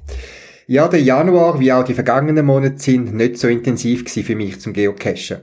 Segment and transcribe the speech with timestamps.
[0.67, 4.73] Ja, der Januar, wie auch die vergangenen Monate sind, nicht so intensiv für mich zum
[4.73, 5.41] Geocachen.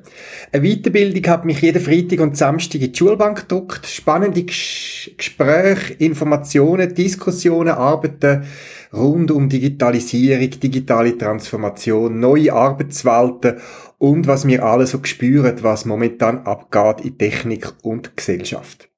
[0.51, 3.87] Eine Weiterbildung hat mich jeden Freitag und Samstag in die Schulbank gedruckt.
[3.87, 8.47] Spannende Gespräche, Informationen, Diskussionen, Arbeiten
[8.93, 13.59] rund um Digitalisierung, digitale Transformation, neue Arbeitswelten
[13.99, 18.89] und was wir alle so spüren, was momentan abgeht in Technik und Gesellschaft.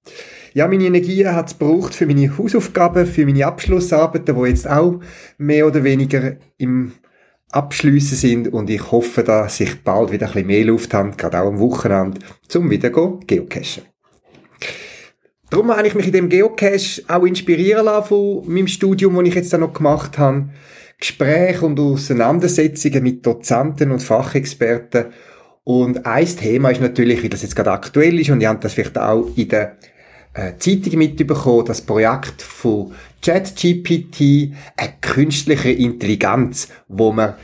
[0.57, 5.01] Ja, meine Energie hat es gebraucht für meine Hausaufgaben, für meine Abschlussarbeiten, die jetzt auch
[5.37, 6.93] mehr oder weniger im
[7.51, 11.41] Abschliessen sind und ich hoffe, dass ich bald wieder ein bisschen mehr Luft habe, gerade
[11.41, 13.83] auch am Wochenende, zum wieder geocachen.
[15.51, 19.35] Darum habe ich mich in dem Geocache auch inspirieren lassen von meinem Studium, das ich
[19.35, 20.51] jetzt noch gemacht habe.
[21.01, 25.07] Gespräche und Auseinandersetzungen mit Dozenten und Fachexperten.
[25.65, 28.75] Und ein Thema ist natürlich, wie das jetzt gerade aktuell ist, und ihr habt das
[28.75, 29.77] vielleicht auch in der
[30.35, 37.35] äh, Zeitung mitbekommen, das Projekt von ChatGPT, eine künstliche Intelligenz, wo man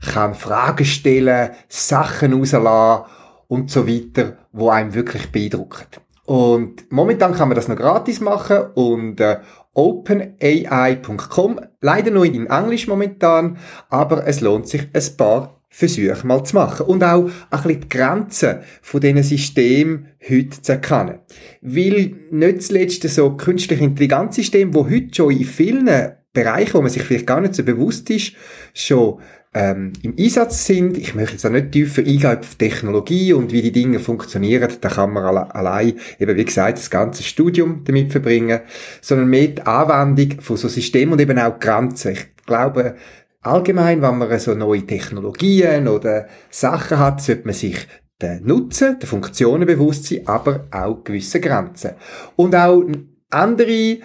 [0.00, 3.04] kann Fragen stellen, Sachen rauslassen
[3.48, 6.00] und so weiter, wo einem wirklich beeindruckt.
[6.24, 9.38] Und momentan kann man das noch gratis machen und äh,
[9.74, 13.58] openai.com, leider nur in Englisch momentan,
[13.90, 16.86] aber es lohnt sich ein paar Versuche mal zu machen.
[16.86, 21.18] Und auch ein bisschen die Grenzen von diesen Systemen heute zu erkennen.
[21.60, 27.02] Weil nicht zuletzt so künstliche Intelligenzsysteme, die heute schon in vielen Bereichen, wo man sich
[27.02, 28.32] vielleicht gar nicht so bewusst ist,
[28.72, 29.18] schon
[29.52, 30.96] ähm, im Einsatz sind.
[30.96, 34.72] Ich möchte jetzt auch nicht tiefer eingehen auf Technologie und wie die Dinge funktionieren.
[34.80, 38.60] Da kann man alle, allein, eben wie gesagt, das ganze Studium damit verbringen,
[39.02, 42.12] sondern mehr die Anwendung von so Systemen und eben auch Grenzen.
[42.12, 42.96] Ich glaube,
[43.46, 47.86] Allgemein, wenn man so neue Technologien oder Sachen hat, sollte man sich
[48.20, 51.92] den Nutzen, den Funktionen bewusst sein, aber auch gewisse Grenzen.
[52.34, 52.82] Und auch
[53.30, 53.98] andere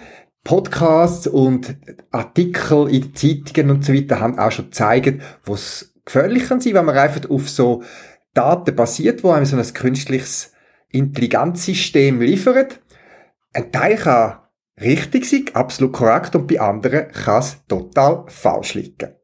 [0.44, 1.76] Podcasts und
[2.10, 6.84] Artikel in Zeitungen und so weiter haben auch schon gezeigt, was gefährlich kann sein, wenn
[6.84, 7.82] man einfach auf so
[8.34, 10.52] Daten basiert, wo einem so ein künstliches
[10.90, 12.80] Intelligenzsystem liefert.
[13.52, 14.38] Ein Teil kann
[14.80, 19.16] richtig sein, absolut korrekt, und bei anderen kann es total falsch liegen.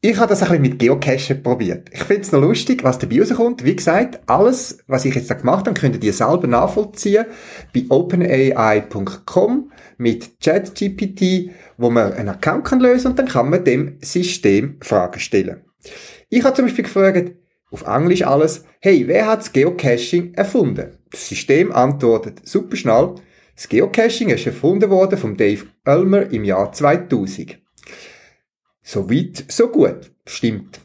[0.00, 1.88] Ich habe das ein bisschen mit Geocachen probiert.
[1.92, 3.64] Ich finde es noch lustig, was dabei rauskommt.
[3.64, 7.26] Wie gesagt, alles, was ich jetzt da gemacht habe, könnt ihr selber nachvollziehen
[7.74, 13.98] bei openai.com mit ChatGPT, wo man einen Account kann lösen und dann kann man dem
[14.00, 15.64] System Fragen stellen.
[16.28, 17.32] Ich habe zum Beispiel gefragt,
[17.72, 20.96] auf Englisch alles, hey, wer hat das Geocaching erfunden?
[21.10, 23.16] Das System antwortet super schnell,
[23.56, 27.58] das Geocaching ist erfunden worden von Dave Ulmer im Jahr 2000.
[28.90, 30.10] So weit, so gut.
[30.24, 30.80] Stimmt.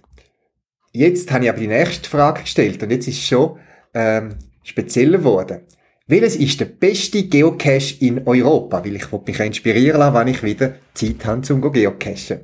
[0.91, 3.57] Jetzt habe ich aber die nächste Frage gestellt und jetzt ist es schon
[3.93, 5.61] ähm, spezieller geworden.
[6.07, 8.83] Welches ist der beste Geocache in Europa?
[8.83, 12.41] Weil ich mich inspirieren lassen, wenn ich wieder Zeit habe zum Geocachen.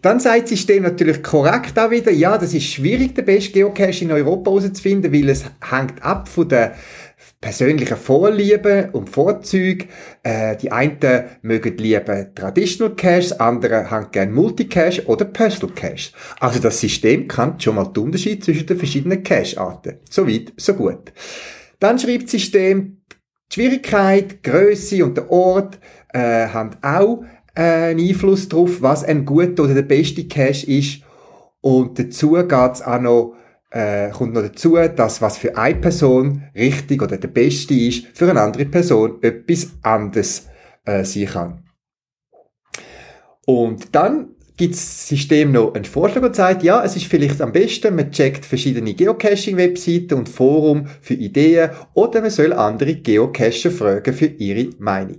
[0.00, 4.04] Dann sagt das System natürlich korrekt auch wieder, ja, das ist schwierig, den besten Geocache
[4.04, 6.76] in Europa herauszufinden, weil es hängt ab von der
[7.40, 9.86] persönlichen Vorlieben und Vorzüge.
[10.22, 16.12] Äh, die einen mögen lieber Traditional Cache, andere haben gerne Multicache oder Personal Cache.
[16.40, 19.98] Also das System kennt schon mal den Unterschied zwischen den verschiedenen Cache-Arten.
[20.10, 21.12] So weit, so gut.
[21.78, 23.02] Dann schreibt das System,
[23.50, 25.78] die Schwierigkeit, Größe und der Ort
[26.12, 27.22] äh, haben auch
[27.54, 31.02] äh, einen Einfluss darauf, was ein guter oder der beste Cache ist.
[31.60, 33.37] Und dazu geht's auch noch
[33.70, 38.30] äh, kommt noch dazu, dass was für eine Person richtig oder der Beste ist, für
[38.30, 40.48] eine andere Person etwas anderes
[40.84, 41.64] äh, sein kann.
[43.46, 47.52] Und dann gibt das System noch einen Vorschlag und sagt, ja, es ist vielleicht am
[47.52, 54.12] besten, man checkt verschiedene Geocaching-Webseiten und Forum für Ideen oder man soll andere Geocacher fragen
[54.12, 55.18] für ihre Meinung.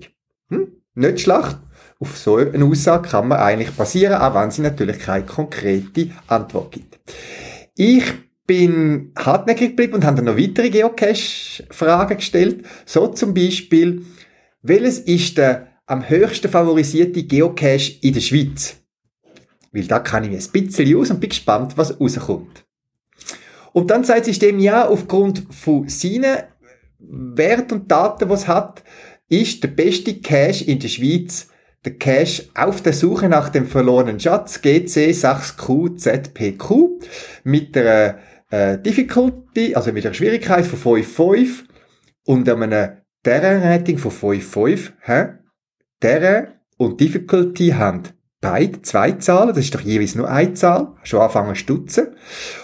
[0.49, 0.67] Hm?
[0.93, 1.57] Nicht schlecht.
[2.01, 6.71] Auf so eine Aussage kann man eigentlich basieren, auch wenn sie natürlich keine konkrete Antwort
[6.71, 6.99] gibt.
[7.75, 8.03] Ich
[8.49, 12.65] bin hartnäckig geblieben und habe dann noch weitere Geocache-Fragen gestellt.
[12.83, 14.07] So zum Beispiel,
[14.63, 18.77] welches ist der am höchsten favorisierte Geocache in der Schweiz?
[19.71, 22.65] Weil da kann ich mir ein bisschen aus und bin gespannt, was rauskommt.
[23.71, 26.37] Und dann sagt das System, ja, aufgrund von seinen
[26.97, 28.83] Wert und Daten, es hat,
[29.27, 31.49] ist der beste Cache in der Schweiz
[31.85, 36.89] der Cache auf der Suche nach dem verlorenen Schatz GC6QZPQ
[37.43, 38.17] mit der
[38.49, 41.63] äh, Difficulty, also mit einer Schwierigkeit von 5,5
[42.25, 45.27] und einem Terrain-Rating von 5,5, hä?
[45.99, 46.47] Terrain
[46.77, 48.03] und Difficulty haben
[48.41, 52.07] beide zwei Zahlen, das ist doch jeweils nur eine Zahl, schon anfangen zu stutzen.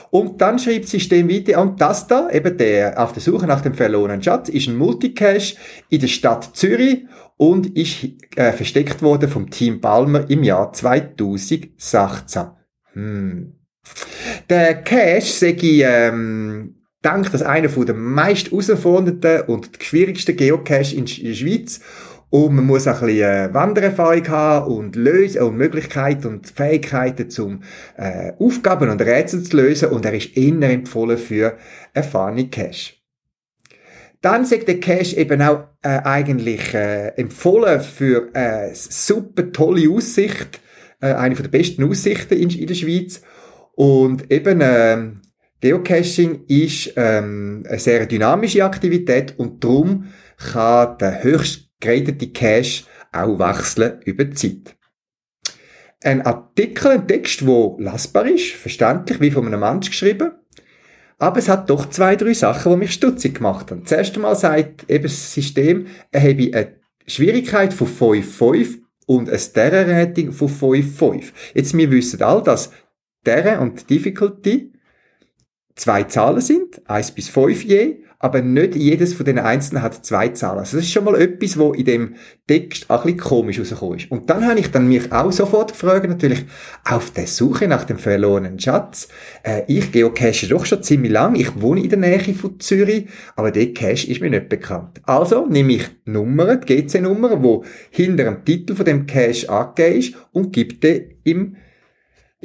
[0.09, 3.61] Und dann schreibt das System weiter, und das da, eben der auf der Suche nach
[3.61, 5.57] dem verlorenen Schatz, ist ein Multicache
[5.89, 7.05] in der Stadt Zürich
[7.35, 8.07] und ist
[8.38, 12.43] äh, versteckt worden vom Team Balmer im Jahr 2016.
[12.93, 13.55] Hm.
[14.50, 21.06] Der Cache sage ich, ähm, denke, dass einer der meist herausfordernden und schwierigsten Geocache in
[21.06, 21.80] der Schweiz.
[22.30, 27.30] Und man muss auch ein bisschen äh, Wandererfahrung haben und Lösen und Möglichkeiten und Fähigkeiten
[27.30, 27.63] zum
[27.97, 29.89] äh, Aufgaben und Rätsel zu lösen.
[29.89, 31.57] Und er ist eher empfohlen für
[31.94, 32.95] erfahrene Cache.
[34.21, 40.59] Dann sagt der Cache eben auch äh, eigentlich äh, empfohlen für äh, super tolle Aussicht,
[41.00, 43.21] äh, eine der besten Aussichten in, in der Schweiz
[43.75, 45.12] und eben äh,
[45.62, 50.06] Geocaching ist ähm, eine sehr dynamische Aktivität und darum
[50.38, 54.75] kann der höchst geratete Cache auch wechseln über die Zeit.
[56.04, 60.33] Ein Artikel, ein Text, der lesbar ist, verständlich, wie von einem Mensch geschrieben,
[61.18, 63.86] aber es hat doch zwei, drei Sachen, die mich stutzig gemacht haben.
[63.86, 66.75] Zuerst einmal sagt eben das System, er habe eine
[67.07, 71.31] Schwierigkeit von 5,5 und ein Terrain-Rating von 5,5.
[71.54, 72.72] Jetzt, wir wissen all, dass
[73.25, 74.72] Terrain und Difficulty
[75.75, 80.30] zwei Zahlen sind, 1 bis 5 je, aber nicht jedes von den Einzelnen hat zwei
[80.30, 80.60] Zahlen.
[80.60, 82.16] Also das ist schon mal etwas, wo in dem
[82.48, 84.10] Text ein bisschen komisch rausgekommen ist.
[84.10, 86.45] Und dann habe ich dann mich auch sofort gefragt, natürlich,
[86.86, 89.10] auf der Suche nach dem verlorenen Schatz.
[89.44, 91.36] Äh, ich geocache doch schon ziemlich lang.
[91.36, 95.01] Ich wohne in der Nähe von Zürich, aber der Cache ist mir nicht bekannt.
[95.04, 100.00] Also nehme ich die Nummer, die GC-Nummer, wo hinter dem Titel von dem Cache angegeben
[100.00, 101.57] ist und gebe den im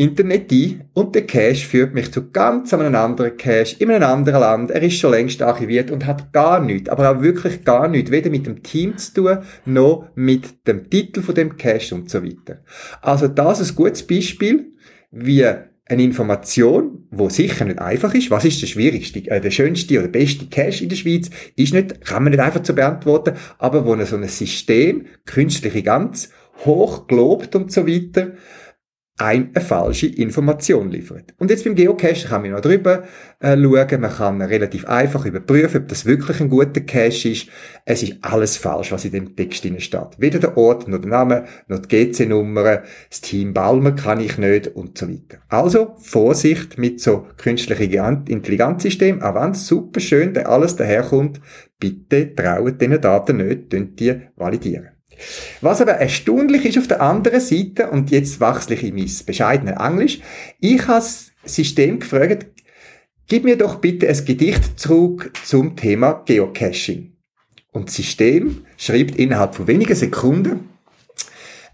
[0.00, 4.40] Internet ein und der Cache führt mich zu ganz einem anderen Cache in einem anderen
[4.40, 4.70] Land.
[4.70, 8.30] Er ist schon längst archiviert und hat gar nichts, aber auch wirklich gar nichts, weder
[8.30, 12.62] mit dem Team zu tun, noch mit dem Titel von dem Cache und so weiter.
[13.02, 14.72] Also das ist ein gutes Beispiel,
[15.10, 18.30] wie eine Information, wo sicher nicht einfach ist.
[18.30, 21.28] Was ist der schwierigste, äh, der schönste oder beste Cache in der Schweiz?
[21.56, 26.30] Ist nicht, kann man nicht einfach zu beantworten, aber wo so ein System, künstliche Ganz,
[26.64, 28.32] hoch gelobt und so weiter,
[29.20, 31.34] eine falsche Information liefert.
[31.38, 33.04] Und jetzt beim Geocache kann man noch drüber
[33.40, 34.00] äh, schauen.
[34.00, 37.48] Man kann relativ einfach überprüfen, ob das wirklich ein guter Cache ist.
[37.84, 40.18] Es ist alles falsch, was in dem Text drin steht.
[40.18, 44.68] Weder der Ort, noch der Name, noch die GC-Nummer, das Team Balmer kann ich nicht
[44.68, 45.42] und so weiter.
[45.48, 51.42] Also Vorsicht mit so künstlichen Intelligenzsystemen, auch wenn es super schön alles daherkommt,
[51.78, 54.99] bitte traut diesen Daten nicht, die validieren.
[55.60, 59.78] Was aber erstaunlich ist auf der anderen Seite, und jetzt wechsle ich in mein bescheidenes
[59.78, 60.20] Englisch,
[60.60, 62.46] ich habe das System gefragt,
[63.28, 67.12] gib mir doch bitte ein Gedicht zurück zum Thema Geocaching.
[67.72, 70.70] Und das System schreibt innerhalb von wenigen Sekunden,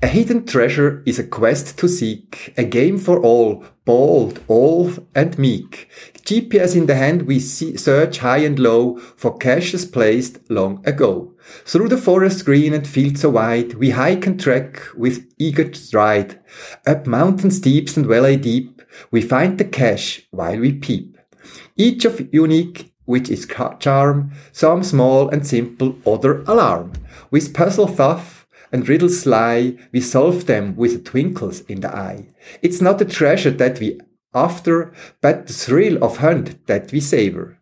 [0.02, 5.38] A hidden treasure is a quest to seek, a game for all, bold, old and
[5.38, 5.88] meek.
[6.18, 11.32] GPS in the hand we see, search high and low for caches placed long ago.
[11.64, 16.40] Through the forest green and fields so wide, we hike and trek with eager stride.
[16.86, 21.16] Up mountain steeps and valley deep, we find the cache while we peep.
[21.76, 23.48] Each of unique, which is
[23.78, 26.92] charm, some small and simple, other alarm.
[27.30, 28.35] With puzzle thuff,
[28.72, 32.28] and riddles sly, we solve them with twinkles in the eye.
[32.62, 34.00] It's not the treasure that we
[34.34, 37.58] after, but the thrill of hunt that we savor.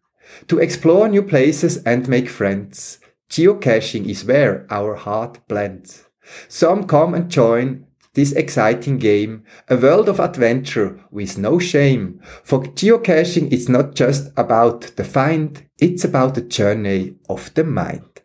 [0.48, 2.98] To explore new places and make friends,
[3.30, 6.04] geocaching is where our heart blends.
[6.48, 12.20] Some come and join this exciting game, a world of adventure with no shame.
[12.42, 18.22] For geocaching, it's not just about the find, it's about the journey of the mind.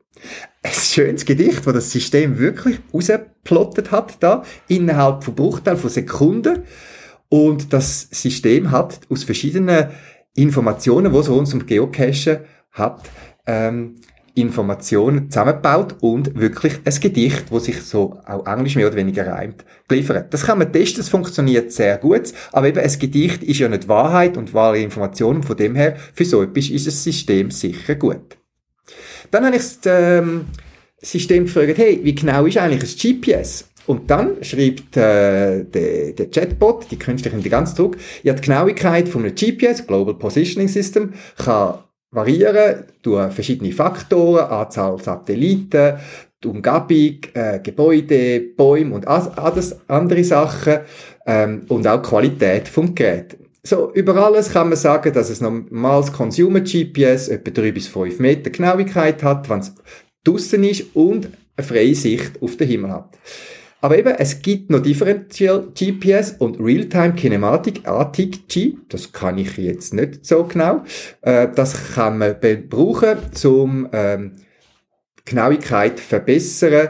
[0.62, 6.64] Ein schönes Gedicht, wo das System wirklich rausgeplottet hat, da, innerhalb von Bruchteil von Sekunden.
[7.30, 9.90] Und das System hat aus verschiedenen
[10.36, 12.40] Informationen, wo es rund um Geocachen
[12.72, 13.10] hat,
[13.46, 13.96] ähm,
[14.36, 19.66] Informationen zusammengebaut und wirklich ein Gedicht, wo sich so auch Englisch mehr oder weniger reimt,
[19.88, 20.34] geliefert.
[20.34, 23.88] Das kann man testen, es funktioniert sehr gut, aber eben ein Gedicht ist ja nicht
[23.88, 28.39] Wahrheit und wahre Informationen, von dem her, für so etwas ist das System sicher gut.
[29.32, 30.46] Dann habe ich das ähm,
[31.02, 33.66] System gefragt, hey, wie genau ist eigentlich ein GPS?
[33.90, 39.24] Und dann schreibt äh, der, der Chatbot, die künstliche Intelligenz zurück, ja, die Genauigkeit von
[39.24, 41.80] einem GPS, Global Positioning System, kann
[42.12, 45.98] variieren durch verschiedene Faktoren, Anzahl Satelliten,
[46.44, 50.82] die Umgebung, äh, Gebäude, Bäume und alles andere Sachen
[51.26, 53.39] ähm, und auch die Qualität vom Gerät.
[53.64, 58.20] So, über alles kann man sagen, dass es normales Consumer GPS etwa 3 bis 5
[58.20, 59.74] Meter Genauigkeit hat, wenn es
[60.24, 63.18] draussen ist und eine freie Sicht auf den Himmel hat.
[63.82, 68.76] Aber eben, es gibt noch Differential GPS und Real-Time Kinematic, ATIC-G.
[68.90, 70.84] Das kann ich jetzt nicht so genau.
[71.22, 72.36] Äh, das kann man
[72.68, 74.34] brauchen, um ähm,
[75.24, 76.90] Genauigkeit verbessern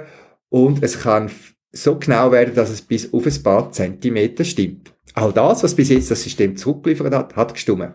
[0.49, 1.29] und es kann
[1.71, 4.91] so genau werden, dass es bis auf ein paar Zentimeter stimmt.
[5.19, 7.93] All das, was bis jetzt das System zurückgeliefert hat, hat gestimmt.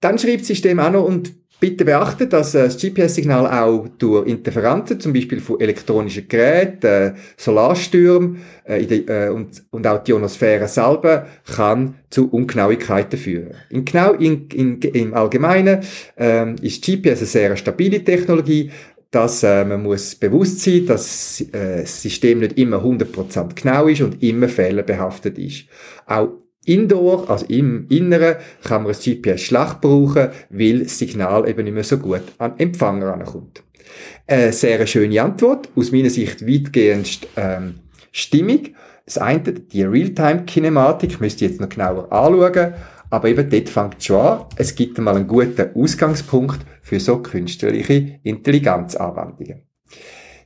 [0.00, 4.28] Dann schreibt das System auch noch, und bitte beachtet, dass äh, das GPS-Signal auch durch
[4.28, 11.26] Interferenzen, zum Beispiel von elektronischen Geräten, äh, Solarstürmen äh, und, und auch die Ionosphäre selber,
[11.54, 13.54] kann zu Ungenauigkeiten führen.
[13.70, 15.80] In genau in, in, Im Allgemeinen
[16.18, 18.70] äh, ist GPS eine sehr stabile Technologie,
[19.12, 24.00] dass äh, man muss bewusst sein, dass äh, das System nicht immer 100% genau ist
[24.00, 25.66] und immer fehlerbehaftet ist.
[26.06, 26.30] Auch
[26.64, 31.74] Indoor, also im Inneren, kann man das GPS schlecht brauchen, weil das Signal eben nicht
[31.74, 33.62] mehr so gut an Empfänger ankommt.
[34.26, 37.74] Eine sehr schöne Antwort, aus meiner Sicht weitgehend ähm,
[38.12, 38.74] stimmig.
[39.04, 42.74] Das eine, die Realtime-Kinematik, müsst ihr jetzt noch genauer anschauen,
[43.12, 44.46] aber eben dort fängt es schon an.
[44.56, 49.62] Es gibt einmal einen guten Ausgangspunkt für so künstliche Intelligenzanwendungen.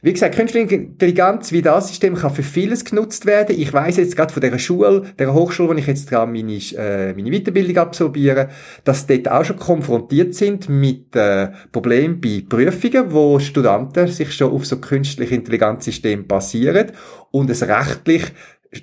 [0.02, 3.58] Wie gesagt, künstliche Intelligenz wie das System kann für vieles genutzt werden.
[3.58, 7.14] Ich weiß jetzt gerade von der Schule, der Hochschule, wo ich jetzt gerade meine, äh,
[7.14, 8.48] meine Weiterbildung absolviere,
[8.84, 14.52] dass dort auch schon konfrontiert sind mit äh, Problemen bei Prüfungen, wo Studenten sich schon
[14.52, 16.92] auf so künstliche Intelligenzsysteme basieren
[17.30, 18.24] und es rechtlich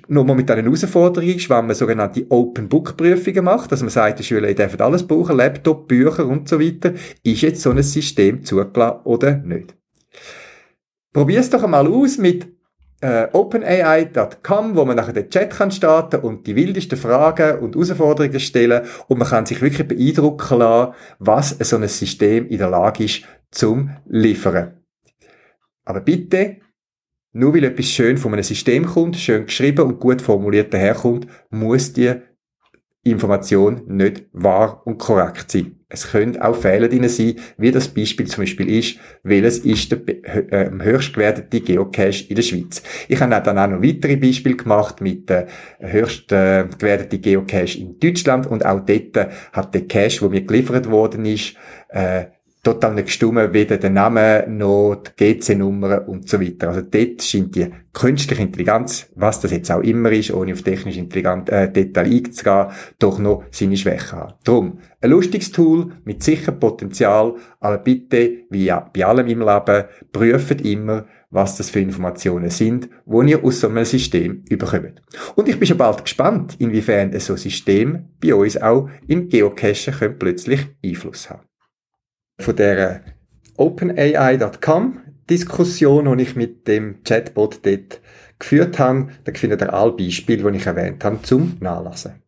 [0.08, 4.18] mal mit einer Herausforderung ist, wenn man sogenannte Open Book Prüfungen macht, dass man sagt,
[4.18, 8.44] die Schüler dürfen alles brauchen, Laptop, Bücher und so weiter, ist jetzt so ein System
[8.44, 9.74] zugelassen oder nicht?
[11.12, 12.48] Probier es doch einmal aus mit
[13.00, 18.40] äh, openai.com, wo man nachher den Chat kann starten und die wildesten Fragen und Herausforderungen
[18.40, 23.04] stellen und man kann sich wirklich beeindrucken lassen, was so ein System in der Lage
[23.04, 24.80] ist zum liefern.
[25.84, 26.56] Aber bitte
[27.34, 31.92] nur weil etwas schön von einem System kommt, schön geschrieben und gut formuliert daherkommt, muss
[31.92, 32.14] die
[33.02, 35.80] Information nicht wahr und korrekt sein.
[35.88, 39.98] Es können auch Fehler drin sein, wie das Beispiel zum Beispiel ist, welches ist der
[40.52, 42.82] äh, höchst Geocache in der Schweiz.
[43.08, 45.46] Ich habe dann auch noch weitere Beispiele gemacht mit der
[45.78, 46.66] höchst äh,
[47.10, 51.54] Geocache in Deutschland und auch dort hat der Cache, wo mir geliefert worden ist,
[51.90, 52.24] äh,
[52.64, 56.68] total nicht gestimmt, weder der Name noch die GC-Nummer und so weiter.
[56.68, 60.96] Also dort scheint die künstliche Intelligenz, was das jetzt auch immer ist, ohne auf technisch
[60.96, 62.66] intelligent, äh, Detail einzugehen,
[62.98, 64.34] doch noch seine Schwäche haben.
[64.44, 69.84] Drum, ein lustiges Tool mit sicher Potenzial, aber bitte, wie ja bei allem im Leben,
[70.12, 75.02] prüft immer, was das für Informationen sind, wo ihr aus so einem System überkommt.
[75.34, 80.18] Und ich bin schon bald gespannt, inwiefern so ein System bei uns auch im Geocachen
[80.18, 81.42] plötzlich Einfluss haben
[82.38, 83.00] von der
[83.56, 85.00] OpenAI.com
[85.30, 88.00] Diskussion, die ich mit dem Chatbot dort
[88.38, 89.08] geführt habe.
[89.24, 92.23] Da findet ihr alle Beispiele, die ich erwähnt habe, zum Nachlesen.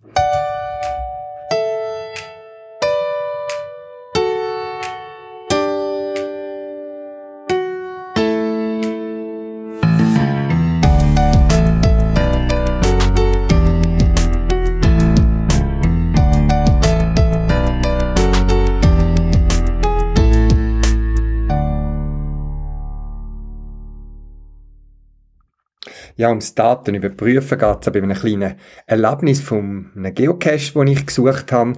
[26.18, 28.54] Ja, ums Daten überprüfen geht es bei einem kleinen
[28.86, 31.74] Erlebnis von einem Geocache, den ich gesucht habe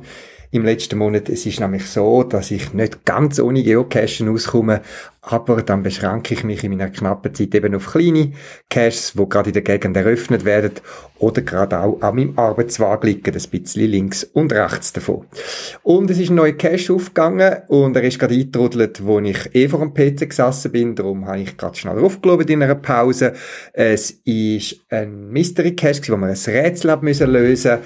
[0.53, 1.29] im letzten Monat.
[1.29, 4.83] Es ist nämlich so, dass ich nicht ganz ohne Geocachen auskomme,
[5.31, 8.33] aber dann beschränke ich mich in meiner knappen Zeit eben auf kleine
[8.71, 10.73] Caches, die gerade in der Gegend eröffnet werden
[11.19, 15.27] oder gerade auch an meinem Arbeitswagen liegen, ein bisschen links und rechts davon.
[15.83, 19.69] Und es ist ein neuer Cache aufgegangen und er ist gerade eingetrudelt, wo ich eh
[19.69, 23.35] vor dem PC gesessen bin, darum habe ich gerade schnell aufgelöst in einer Pause.
[23.75, 27.79] Es ist ein Mystery Cache, wo wir ein Rätsel haben müssen lösen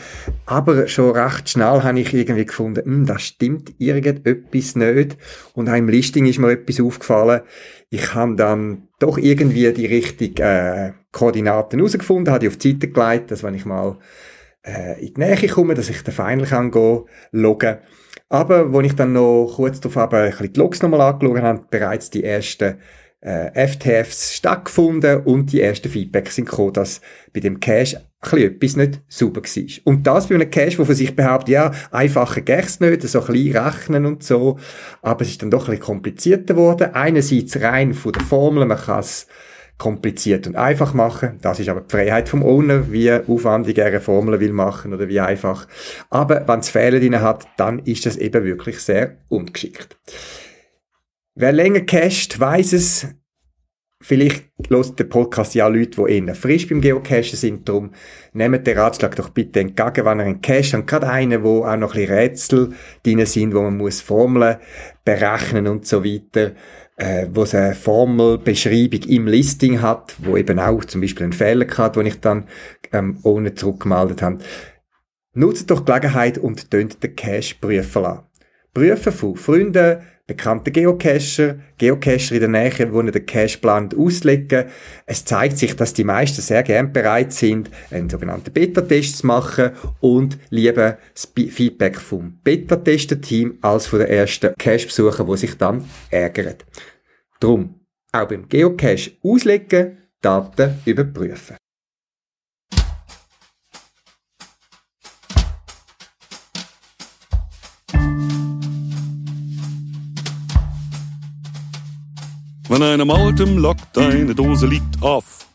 [0.46, 5.16] aber schon recht schnell habe ich irgendwie gefunden, hm, das stimmt irgendetwas nicht
[5.54, 7.31] und im Listing ist mir etwas aufgefallen,
[7.90, 12.88] ich habe dann doch irgendwie die richtigen äh, Koordinaten herausgefunden, habe die auf die Seite
[12.88, 13.98] gelegt, dass wenn ich mal
[14.64, 17.78] äh, in die Nähe komme, dass ich den Feind kann gehen, loggen.
[18.28, 21.66] Aber, wo ich dann noch kurz darauf habe, ein bisschen die Logs nochmal angeschaut habe,
[21.70, 22.78] bereits die ersten
[23.20, 27.00] äh, FTFs stattgefunden und die ersten Feedbacks sind gekommen, dass
[27.32, 28.00] bei dem Cache
[28.30, 29.64] ein etwas nicht sauber war.
[29.84, 33.56] Und das bei einem Cache, der von sich behauptet, ja, einfacher gäch's nicht, so klein
[33.56, 34.58] rechnen und so,
[35.02, 36.94] aber es ist dann doch ein bisschen komplizierter geworden.
[36.94, 39.26] Einerseits rein von der Formel, man kann es
[39.78, 41.38] kompliziert und einfach machen.
[41.42, 45.08] Das ist aber die Freiheit vom Owner, wie aufwendig er eine Formel will machen oder
[45.08, 45.66] wie einfach.
[46.08, 49.98] Aber wenn es Fehler drin hat, dann ist das eben wirklich sehr ungeschickt.
[51.34, 53.08] Wer länger cached, weiß es.
[54.02, 57.68] Vielleicht hört der Podcast ja Leute, die eher frisch beim Geocachen sind.
[57.68, 57.92] Darum
[58.32, 60.86] nehmt den Ratschlag doch bitte entgegen, wenn ihr einen Cache habt.
[60.86, 62.72] Gerade einen, wo auch noch ein bisschen Rätsel
[63.04, 64.56] drin sind, wo man muss Formeln
[65.04, 66.52] berechnen und so weiter
[66.96, 71.66] äh, wo es eine Formelbeschreibung im Listing hat, wo eben auch zum Beispiel einen Fehler
[71.76, 72.44] hat, den ich dann
[72.92, 74.38] ähm, ohne zurückgemeldet habe.
[75.34, 78.22] Nutzt doch die Gelegenheit und tönt den Cache prüfen lassen.
[78.74, 84.66] Prüfen von Freunden, bekannten Geocacher, Geocacher in der Nähe, die den Cache plant auslegen.
[85.04, 89.72] Es zeigt sich, dass die meisten sehr gern bereit sind, einen sogenannten Beta-Test zu machen
[90.00, 96.56] und lieber das Feedback vom Beta-Tester-Team als von den ersten Cache-Besuchern, die sich dann ärgern.
[97.40, 97.80] Drum,
[98.12, 101.56] auch beim Geocache auslegen, Daten überprüfen.
[112.72, 115.46] Wenn einer mault im Lock, deine Dose liegt auf.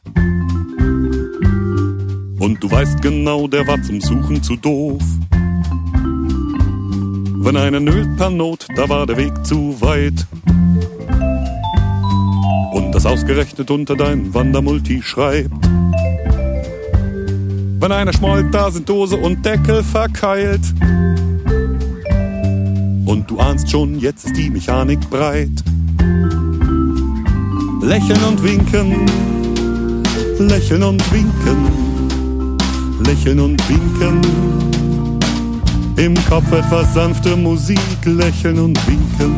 [2.38, 5.02] Und du weißt genau, der war zum Suchen zu doof.
[7.40, 10.28] Wenn einer nölt per Not, da war der Weg zu weit.
[12.74, 15.68] Und das ausgerechnet unter dein Wandermulti schreibt.
[17.80, 20.62] Wenn einer schmollt, da sind Dose und Deckel verkeilt.
[23.08, 25.64] Und du ahnst schon, jetzt ist die Mechanik breit.
[27.88, 29.06] Lächeln und winken,
[30.40, 32.58] lächeln und winken,
[33.06, 34.20] lächeln und winken.
[35.96, 39.38] Im Kopf etwas sanfte Musik, lächeln und winken,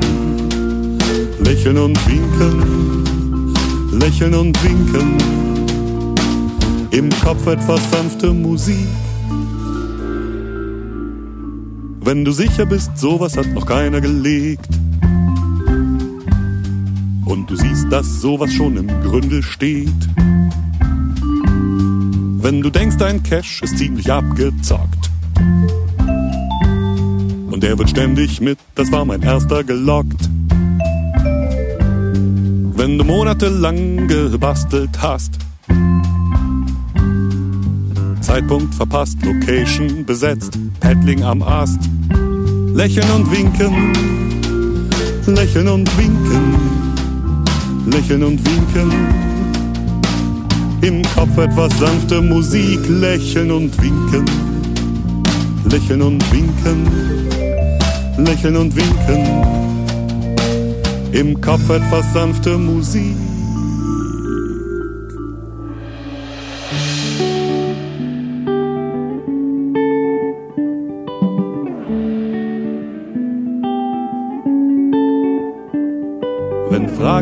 [1.44, 3.54] lächeln und winken,
[3.92, 5.18] lächeln und winken.
[6.90, 8.88] Im Kopf etwas sanfte Musik.
[12.04, 14.70] Wenn du sicher bist, sowas hat noch keiner gelegt
[17.30, 19.94] und du siehst, dass sowas schon im Gründel steht.
[22.42, 25.12] Wenn du denkst, dein Cash ist ziemlich abgezockt.
[27.52, 30.28] Und er wird ständig mit, das war mein erster gelockt.
[32.76, 35.38] Wenn du monatelang gebastelt hast.
[38.22, 41.80] Zeitpunkt verpasst, Location besetzt, Paddling am Ast.
[42.74, 43.94] Lächeln und winken,
[45.28, 46.79] lächeln und winken
[47.92, 48.92] lächeln und winken.
[50.82, 54.26] Im Kopf etwas sanfte Musik, lächeln und winken.
[55.70, 56.88] Lächeln und winken,
[58.18, 59.24] lächeln und winken.
[61.12, 63.29] Im Kopf etwas sanfte Musik.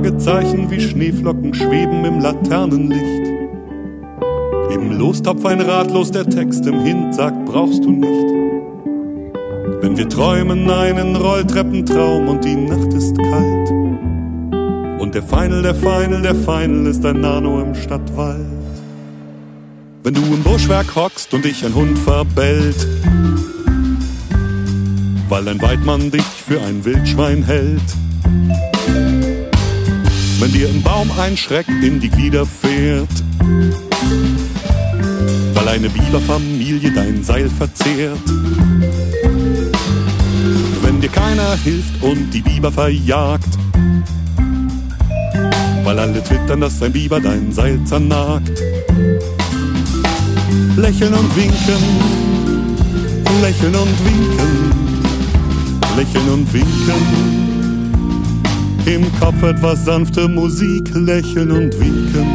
[0.07, 3.27] Fragezeichen wie Schneeflocken schweben im Laternenlicht.
[4.71, 8.25] Im Lostopf ein ratlos der Text im Hint sagt, brauchst du nicht.
[9.81, 13.69] Wenn wir träumen einen Rolltreppentraum und die Nacht ist kalt.
[15.01, 18.45] Und der Final, der Final, der Final ist ein Nano im Stadtwald.
[20.03, 22.87] Wenn du im Buschwerk hockst und dich ein Hund verbellt,
[25.27, 27.81] weil ein Weidmann dich für ein Wildschwein hält
[30.39, 33.09] wenn dir ein Baum ein Schreck in die Glieder fährt,
[35.53, 38.19] weil eine Biberfamilie dein Seil verzehrt.
[40.81, 43.57] Wenn dir keiner hilft und die Biber verjagt,
[45.83, 48.61] weil alle twittern, dass ein Biber dein Seil zernagt.
[50.75, 51.83] Lächeln und winken,
[53.41, 54.71] lächeln und winken,
[55.97, 57.46] lächeln und winken
[58.87, 62.27] im Kopf etwas sanfte Musik, lächeln und winken,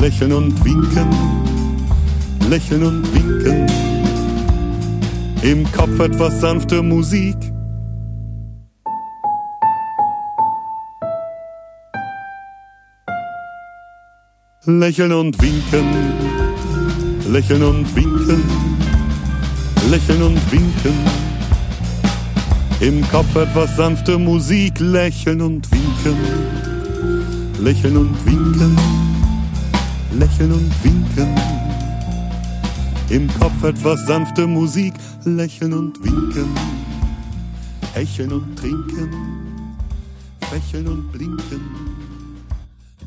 [0.00, 1.08] lächeln und winken,
[2.50, 3.66] lächeln und winken.
[5.42, 7.36] Im Kopf etwas sanfte Musik.
[14.66, 15.86] Lächeln und winken,
[17.32, 18.42] lächeln und winken,
[19.90, 21.37] lächeln und winken
[22.80, 26.16] im Kopf etwas sanfte Musik, lächeln und winken,
[27.60, 28.76] lächeln und winken,
[30.12, 31.34] lächeln und winken.
[33.10, 36.54] Im Kopf etwas sanfte Musik, lächeln und winken,
[37.94, 39.10] hecheln und trinken,
[40.40, 41.60] fächeln und blinken,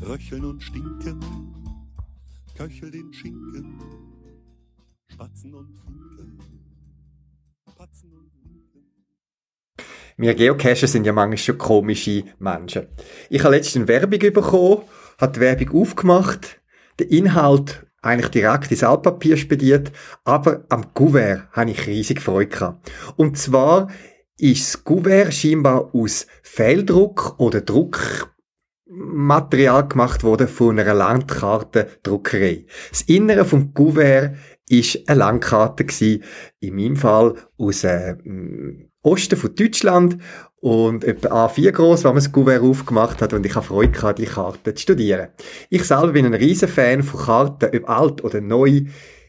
[0.02, 1.20] Röcheln und stinken,
[2.56, 3.78] köchel den Schinken,
[5.12, 6.38] Spatzen und Finken,
[7.76, 9.01] Patzen und Winken.
[10.16, 12.88] Wir Geocacher sind ja manchmal schon komische Menschen.
[13.30, 14.82] Ich habe letztens eine Werbung bekommen,
[15.18, 16.60] habe die Werbung aufgemacht,
[16.98, 19.92] den Inhalt eigentlich direkt ins Altpapier spediert,
[20.24, 22.90] aber am Kuvert habe ich riesig Freude gehabt.
[23.16, 23.88] Und zwar
[24.36, 32.66] ist das Kuvert scheinbar aus Fehldruck oder Druckmaterial gemacht worden von einer Landkartendruckerei.
[32.90, 34.34] Das Innere vom Kuvert
[34.68, 36.24] ist eine Landkarte gewesen,
[36.58, 38.16] in meinem Fall aus äh,
[39.02, 40.18] Osten von Deutschland
[40.60, 44.18] und etwa A4 groß, wenn man das Kuvert aufgemacht hat und ich habe Freude gehabt,
[44.20, 45.28] die Karten zu studieren.
[45.70, 48.82] Ich selber bin ein riesen Fan von Karten, ob alt oder neu,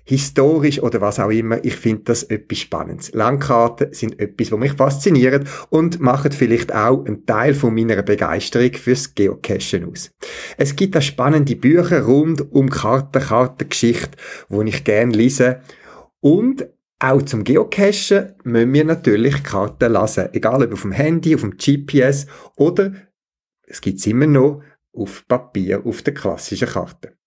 [0.05, 1.63] historisch oder was auch immer.
[1.63, 3.13] Ich finde das etwas Spannendes.
[3.13, 8.73] Landkarten sind etwas, was mich fasziniert und machen vielleicht auch einen Teil von meiner Begeisterung
[8.73, 10.11] fürs Geocachen aus.
[10.57, 14.17] Es gibt auch spannende Bücher rund um Karten, Kartengeschichte,
[14.49, 15.61] wo ich gerne lese
[16.19, 16.67] und
[17.03, 20.29] auch zum Geocachen müssen wir natürlich Karten lassen.
[20.31, 22.93] Egal ob auf dem Handy, auf dem GPS oder
[23.67, 24.61] es gibt's immer noch
[24.93, 27.17] auf Papier, auf der klassischen Karte.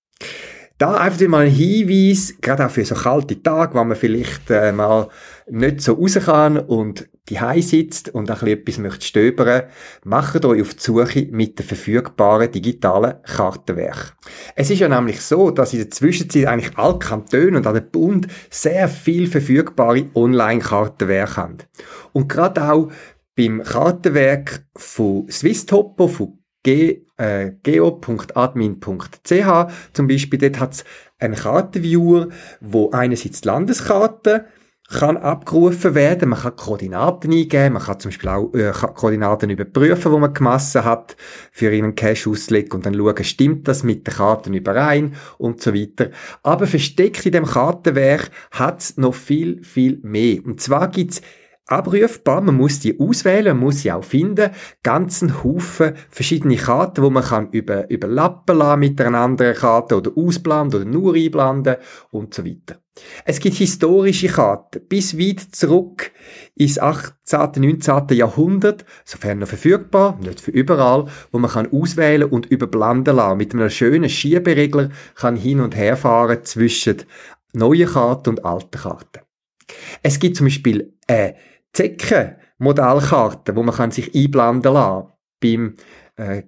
[0.79, 4.73] Da einfach mal ein Hinweis, gerade auch für so kalte Tage, wo man vielleicht äh,
[4.73, 5.09] mal
[5.49, 9.63] nicht so raus kann und die sitzt und ein bisschen etwas möchte stöbern,
[10.05, 14.15] macht euch auf die Suche mit den verfügbaren digitalen Kartenwerk.
[14.55, 17.81] Es ist ja nämlich so, dass in der Zwischenzeit eigentlich alle Kantone und auch der
[17.81, 21.57] Bund sehr viel verfügbare Online-Kartenwerke haben.
[22.13, 22.91] Und gerade auch
[23.35, 26.36] beim Kartenwerk von Swisstopo, von
[26.67, 30.85] Äh, geo.admin.ch zum Beispiel, dort hat es
[31.19, 32.29] einen Kartenviewer,
[32.61, 34.47] wo einerseits die Landeskarte
[34.89, 40.13] kann abgerufen werden, man kann Koordinaten eingeben, man kann zum Beispiel auch äh, Koordinaten überprüfen,
[40.13, 41.17] wo man gemessen hat,
[41.51, 45.75] für einen Cache auslegen und dann schauen, stimmt das mit den Karten überein und so
[45.75, 46.11] weiter.
[46.43, 50.45] Aber versteckt in dem Kartenwerk hat es noch viel, viel mehr.
[50.45, 51.21] Und zwar gibt's
[51.67, 52.41] abrufbar.
[52.41, 54.51] Man muss die auswählen, man muss sie auch finden.
[54.83, 60.13] Ganzen Haufen verschiedene Karten, wo man kann über, überlappen lassen mit einer anderen Karte oder
[60.17, 61.77] ausblenden oder nur einblenden
[62.11, 62.81] und so weiter.
[63.25, 66.13] Es gibt historische Karten bis weit zurück
[66.55, 68.17] ins 18., 19.
[68.17, 73.37] Jahrhundert, sofern noch verfügbar, nicht für überall, wo man kann auswählen und überblenden lassen.
[73.37, 77.03] Mit einem schönen Schieberegler kann hin und her fahren zwischen
[77.53, 79.21] neuen Karten und alten Karten.
[80.03, 81.35] Es gibt zum Beispiel eine
[81.77, 85.09] Zecken Modellkarten, wo man sich einblenden lassen
[85.41, 85.75] beim
[86.17, 86.45] äh,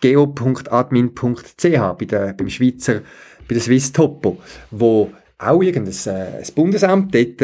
[0.00, 3.00] geo.admin.ch bei der, beim Schweizer
[3.48, 4.36] bei der Swiss Topo,
[4.70, 7.40] wo auch irgendein äh, Bundesamt dort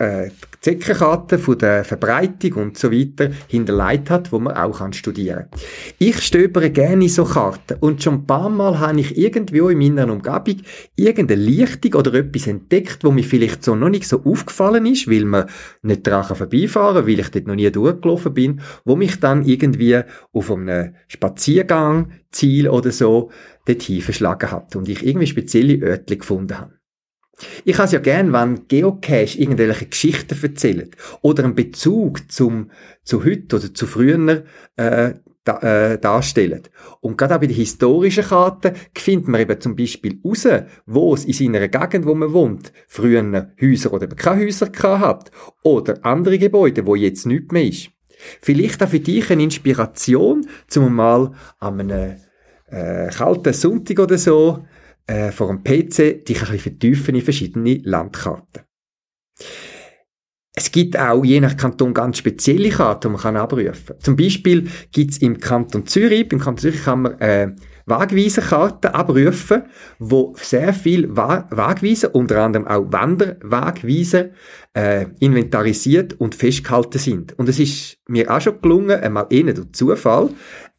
[0.00, 5.46] äh, Zeckenkarte von der Verbreitung und so weiter hinterlegt hat, wo man auch kann studieren
[5.50, 5.60] kann.
[5.98, 10.12] Ich stöbere gerne so Karten und schon ein paar Mal habe ich irgendwo in meiner
[10.12, 10.62] Umgebung
[10.96, 15.24] irgendeine Lichtung oder etwas entdeckt, wo mir vielleicht so noch nicht so aufgefallen ist, weil
[15.24, 15.46] man
[15.82, 20.00] nicht daran vorbeifahren weil ich dort noch nie durchgelaufen bin, wo mich dann irgendwie
[20.32, 23.30] auf einem Spaziergang, Ziel oder so,
[23.66, 26.77] dorthin verschlagen hat und ich irgendwie spezielle Örtchen gefunden habe.
[27.64, 30.90] Ich habe ja gern, wenn Geocache irgendwelche Geschichten erzählen
[31.22, 32.70] oder einen Bezug zum,
[33.04, 34.44] zu heute oder zu früher
[34.76, 36.62] äh, da, äh, darstellen.
[37.00, 40.46] Und gerade auch bei den historischen Karten findet man eben zum Beispiel raus,
[40.86, 45.30] wo es in seiner Gegend, wo man wohnt, früher Häuser oder keine Häuser hat
[45.62, 47.90] oder andere Gebäude, wo jetzt nichts mehr ist.
[48.40, 52.16] Vielleicht auch für dich eine Inspiration, zum mal an einem
[52.66, 54.64] äh, kalten Sonntag oder so
[55.08, 58.62] äh, vor dem PC dich ein bisschen vertiefen in verschiedene Landkarten.
[60.54, 64.00] Es gibt auch je nach Kanton ganz spezielle Karten, die man kann abrufen kann.
[64.00, 67.54] Zum Beispiel gibt es im Kanton Zürich, beim Kanton Zürich kann man äh,
[67.88, 69.62] Wagweisenkarten abrufen,
[69.98, 74.30] wo sehr viel Wagweisen, unter anderem auch Wanderwagweisen,
[74.74, 77.38] äh, inventarisiert und festgehalten sind.
[77.38, 80.30] Und es ist mir auch schon gelungen, einmal eher durch Zufall,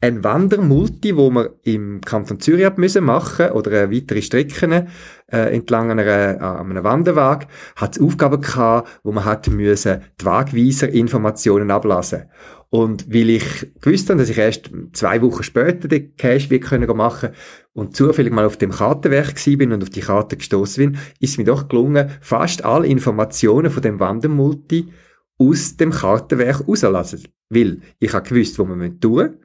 [0.01, 4.87] ein Wandermulti, wo wir im Kanton Zürich haben müssen machen oder weitere Strecken
[5.31, 10.25] äh, entlang einer, äh, einem Wanderweg, hat es Aufgaben gehabt, wo man hat müssen die
[10.25, 12.23] Wagweiser Informationen ablassen.
[12.71, 16.95] Und weil ich gewusst habe, dass ich erst zwei Wochen später den Cash wieder können
[16.95, 17.29] machen
[17.73, 21.45] und zufällig mal auf dem Kartenwerk bin und auf die Karte gestoßen bin, ist mir
[21.45, 24.93] doch gelungen, fast alle Informationen von dem Wandermulti
[25.39, 27.23] aus dem Kartenwerk rauszulassen.
[27.49, 29.39] Weil ich habe gewusst, wo man tun müssen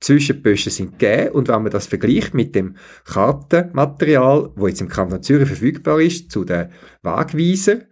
[0.00, 5.22] Zwischenböschen sind gegeben und wenn man das vergleicht mit dem Kartenmaterial, wo jetzt im Kanton
[5.22, 6.68] Zürich verfügbar ist, zu den
[7.02, 7.84] Wagweisern,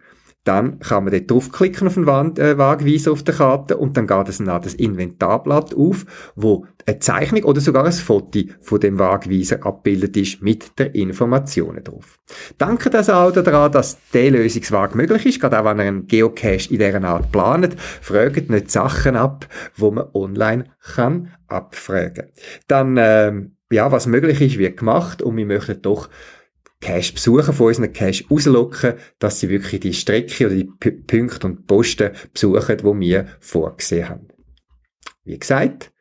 [0.47, 4.07] dann kann man dort draufklicken auf den Wand, äh, Wagweiser auf der Karte und dann
[4.07, 6.05] geht es dann das Inventarblatt auf,
[6.35, 11.83] wo eine Zeichnung oder sogar ein Foto von dem Wagweiser abgebildet ist mit den Informationen
[11.83, 12.17] drauf.
[12.57, 16.71] Danke das auch daran, dass der Lösungswag möglich ist, gerade auch wenn ihr einen Geocache
[16.71, 17.75] in dieser Art planet.
[17.79, 22.27] Fragt nicht Sachen ab, wo man online kann abfragen.
[22.67, 26.09] Dann, ähm, ja, was möglich ist, wird gemacht und wir möchten doch
[26.81, 31.65] Cache-Besucher von unseren Cache rauslocken, dass sie wirklich die Strecke oder die P Punkte und
[31.65, 34.27] Posten besuchen, die wir vorgesehen haben.
[35.23, 35.91] Wie gesagt,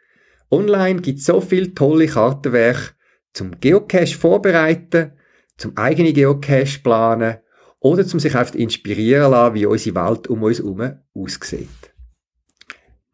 [0.51, 2.95] online gibt es so viele tolle Kartenwerke
[3.33, 5.13] zum Geocache vorbereiten,
[5.57, 7.39] zum eigenen Geocache planen
[7.81, 11.69] oder zum sich einfach inspirieren lassen, wie unsere Welt um uns herum aussieht.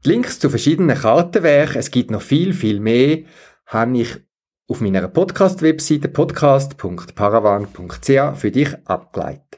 [0.04, 3.20] Die Links zu verschiedenen Kartenwerken, es gibt noch viel, viel mehr,
[3.66, 4.18] habe ich
[4.72, 9.51] auf meiner Podcast-Webseite podcast.paravan.ch für dich abgeleitet.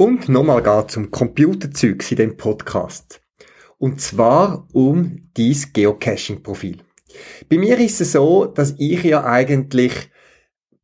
[0.00, 3.20] Und nochmal geht zum Computerzeug in dem Podcast.
[3.76, 6.78] Und zwar um dein Geocaching-Profil.
[7.50, 9.92] Bei mir ist es so, dass ich ja eigentlich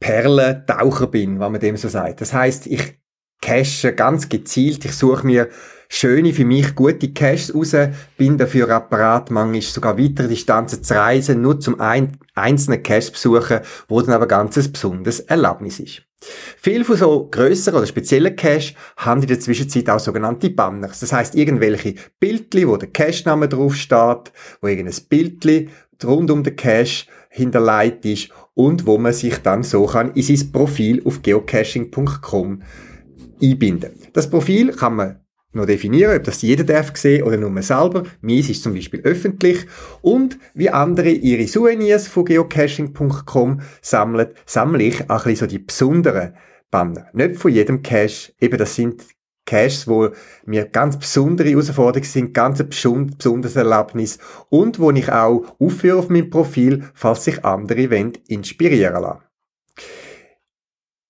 [0.01, 2.21] Perlentaucher bin, wenn man dem so sagt.
[2.21, 2.99] Das heißt, ich
[3.41, 5.49] cache ganz gezielt, ich suche mir
[5.89, 7.75] schöne, für mich gute Caches raus,
[8.19, 13.61] bin dafür apparat, manchmal sogar weitere Distanzen zu reisen, nur zum ein, einzelnen Cache besuchen,
[13.89, 16.06] wo dann aber ganz ein besonderes Erlebnis ist.
[16.21, 21.01] Viel von so grösseren oder speziellen Cache haben in der Zwischenzeit auch sogenannte Banners.
[21.01, 25.69] Das heißt irgendwelche Bildli, wo der Cache-Name draufsteht, wo irgendein Bildli
[26.03, 30.53] rund um den Cache hinterlegt ist und wo man sich dann so kann in sein
[30.53, 32.63] Profil auf geocaching.com
[33.43, 33.93] einbinden.
[34.13, 35.21] Das Profil kann man
[35.57, 38.05] noch definieren, ob das jeder darf sehen oder nur man selber.
[38.21, 39.67] Mies ist zum Beispiel öffentlich.
[40.03, 45.59] Und wie andere ihre Souvenirs von geocaching.com sammeln, sammle ich auch ein bisschen so die
[45.59, 46.35] besonderen
[46.71, 47.07] Banner.
[47.13, 48.33] Nicht von jedem Cache.
[48.41, 49.03] Eben, das sind
[49.47, 50.11] Caches, wo
[50.45, 54.19] mir ganz besondere Herausforderungen sind, ganz ein besonderes Erlebnis
[54.51, 59.26] und wo ich auch aufführe auf meinem Profil, falls sich andere wollen, inspirieren lassen.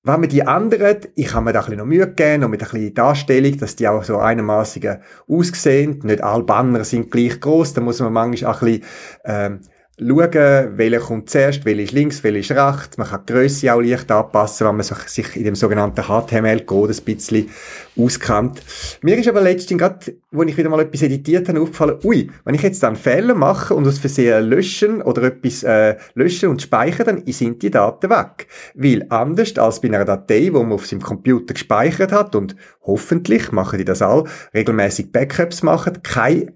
[0.08, 2.62] Wenn man die anderen, ich habe mir da ein bisschen noch Mühe gegeben, noch mit
[2.62, 5.98] ein bisschen Darstellung, dass die auch so einigermaßen aussehen.
[6.04, 8.84] Nicht alle Banner sind gleich groß, da muss man manchmal auch ein bisschen,
[9.24, 9.60] ähm,
[9.98, 12.98] schauen, welcher kommt zuerst, welcher ist links, welcher ist rechts.
[12.98, 17.04] Man kann die Grösse auch leicht anpassen, wenn man sich in dem sogenannten HTML-Code ein
[17.04, 17.48] bisschen
[17.96, 18.62] auskennt.
[19.00, 22.54] Mir ist aber letztens gerade, wo ich wieder mal etwas editiert habe, aufgefallen, ui, wenn
[22.54, 27.06] ich jetzt dann Fehler mache und aus Versehen löschen oder etwas äh, löschen und speichern,
[27.06, 28.48] dann sind die Daten weg.
[28.74, 33.50] Weil anders als bei einer Datei, wo man auf seinem Computer gespeichert hat und hoffentlich
[33.50, 36.52] machen die das all, regelmäßig Backups machen, kein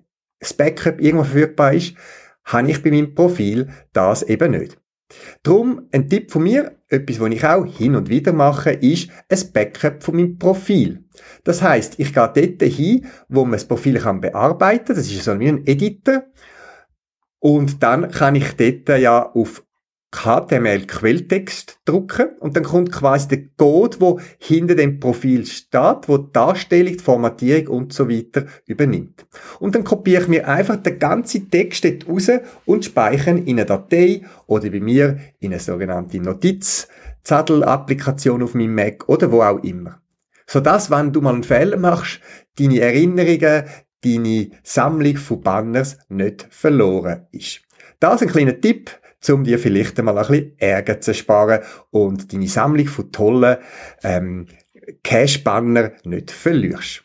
[0.57, 1.95] Backup irgendwo verfügbar ist,
[2.45, 4.79] habe ich bei meinem Profil das eben nicht.
[5.43, 9.53] Drum ein Tipp von mir, etwas, was ich auch hin und wieder mache, ist ein
[9.53, 11.05] Backup von meinem Profil.
[11.45, 14.97] Das heißt, ich gehe dort hin, wo man das Profil kann bearbeiten kann.
[14.97, 16.25] Das ist so wie ein Editor.
[17.41, 19.65] Und dann kann ich dort ja auf
[20.13, 26.33] HTML-Quelltext drucken und dann kommt quasi der Code, wo hinter dem Profil steht, wo die
[26.33, 29.25] Darstellung, die Formatierung und so weiter übernimmt.
[29.61, 32.31] Und dann kopiere ich mir einfach den ganzen Text dort raus
[32.65, 39.09] und speichere in eine Datei oder bei mir in eine sogenannte Notizzettel-Applikation auf meinem Mac
[39.09, 40.01] oder wo auch immer.
[40.47, 42.21] Sodass, wenn du mal einen Fehler machst,
[42.59, 43.67] deine Erinnerungen,
[44.03, 47.61] deine Sammlung von Banners nicht verloren ist.
[48.01, 48.91] Das ist ein kleiner Tipp,
[49.29, 53.59] um dir vielleicht einmal ein bisschen Ärger zu sparen und deine Sammlung von tollen
[54.03, 54.47] ähm,
[55.03, 57.05] Cash-Banner nicht verlierst.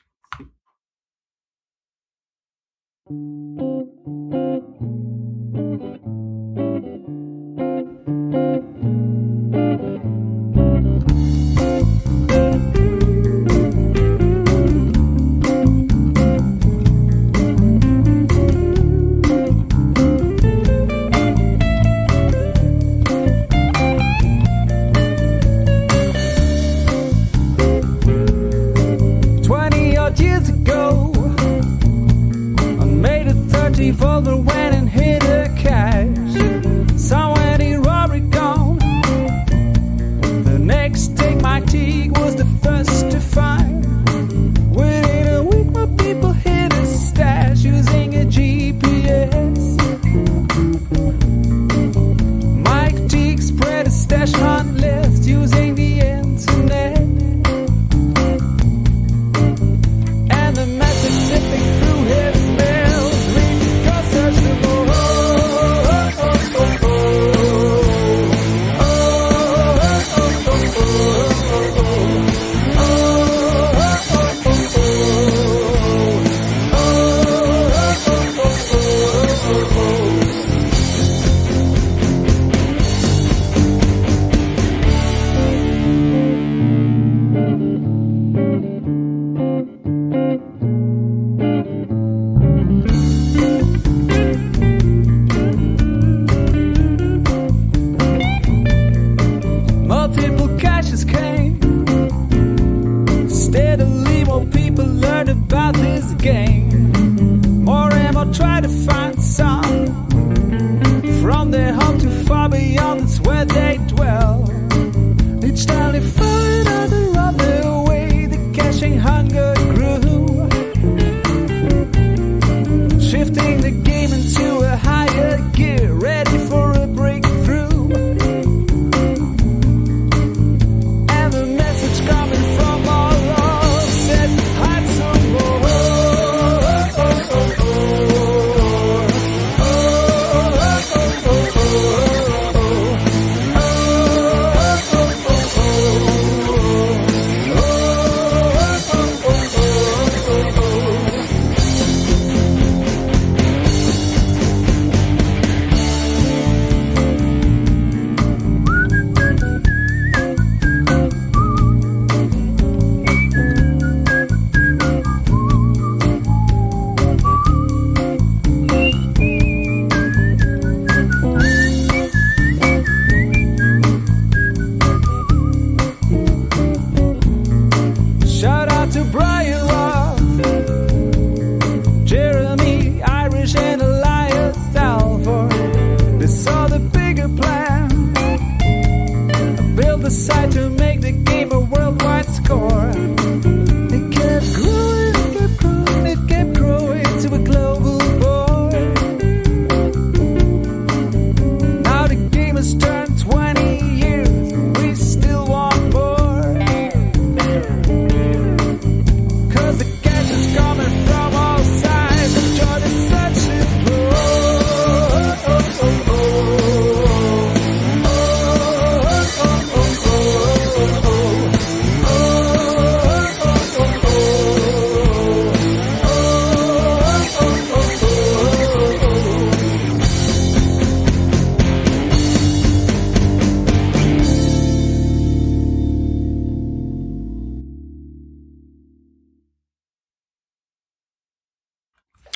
[30.65, 31.13] go.
[32.81, 36.99] I made it 30 for the win and hit the cash.
[36.99, 38.77] Somewhere in go?
[40.49, 43.85] The next day, my teague was the first to find.
[44.75, 49.61] Within a week, my people hit a stash using a GPS.
[52.67, 55.04] Mike Teague spread a stash on list.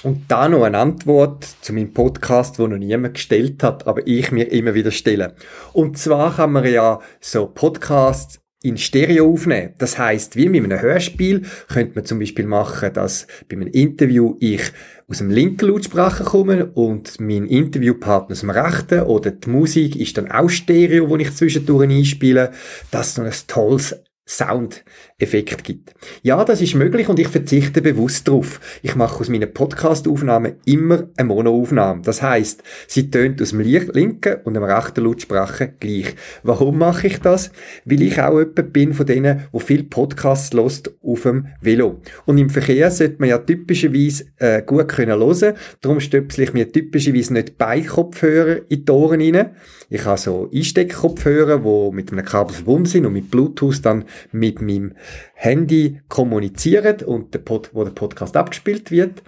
[0.10, 4.32] Und da noch eine Antwort zu meinem Podcast, wo noch niemand gestellt hat, aber ich
[4.32, 5.36] mir immer wieder stelle.
[5.72, 9.76] Und zwar kann man ja so Podcasts in Stereo aufnehmen.
[9.78, 14.36] Das heißt, wie mit einem Hörspiel könnte man zum Beispiel machen, dass bei einem Interview
[14.40, 14.64] ich
[15.08, 20.18] aus dem linken Lautsprecher komme und mein Interviewpartner aus dem rechten oder die Musik ist
[20.18, 22.50] dann auch Stereo, wo ich zwischendurch einspiele,
[22.90, 23.96] dass es noch ein tolles
[24.30, 25.96] Soundeffekt gibt.
[26.22, 28.60] Ja, das ist möglich und ich verzichte bewusst darauf.
[28.84, 32.04] Ich mache aus meinen Podcast-Aufnahmen immer eine Monoaufnahme.
[32.04, 36.16] Das heißt, sie tönt aus dem linken und dem rechten Lautsprecher gleich.
[36.44, 37.52] Warum mache ich das?
[37.86, 42.00] Weil ich auch jemand bin von denen, wo viel Podcasts lost auf dem Velo.
[42.26, 45.56] Und im Verkehr sollte man ja typischerweise äh, gut können hören.
[45.82, 49.56] Darum stöpsel ich mir typischerweise nicht Beikopfhörer in die Ohren rein.
[49.90, 54.62] Ich habe so Einsteckkopfhörer, die mit einem Kabel verbunden sind und mit Bluetooth dann mit
[54.62, 54.96] meinem
[55.34, 59.24] Handy kommunizieren und der Pod, wo der Podcast abgespielt wird.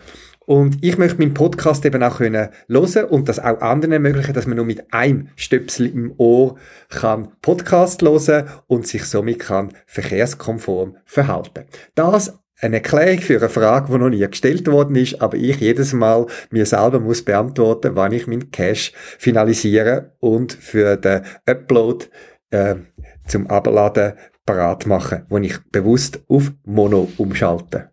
[0.45, 4.47] Und ich möchte meinen Podcast eben auch können hören und das auch anderen ermöglichen, dass
[4.47, 6.57] man nur mit einem Stöpsel im Ohr
[6.89, 11.65] kann Podcast hören und sich somit kann verkehrskonform verhalten.
[11.95, 15.93] Das eine Erklärung für eine Frage, die noch nie gestellt worden ist, aber ich jedes
[15.93, 22.05] Mal mir selber muss beantworten, wann ich meinen Cache finalisiere und für den Upload
[22.51, 22.75] äh,
[23.25, 24.13] zum Abladen
[24.45, 27.91] parat mache, wo ich bewusst auf Mono umschalte.